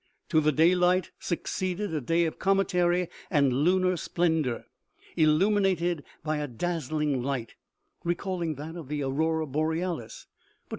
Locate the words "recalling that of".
8.03-8.87